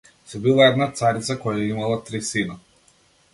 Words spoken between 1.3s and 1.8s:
која